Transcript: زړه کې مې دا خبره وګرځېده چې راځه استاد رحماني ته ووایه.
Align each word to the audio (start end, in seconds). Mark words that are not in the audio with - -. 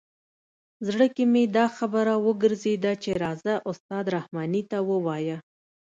زړه 0.87 1.07
کې 1.15 1.23
مې 1.31 1.43
دا 1.55 1.65
خبره 1.77 2.13
وګرځېده 2.25 2.93
چې 3.03 3.11
راځه 3.23 3.53
استاد 3.69 4.05
رحماني 4.15 4.63
ته 4.71 4.77
ووایه. 4.89 5.37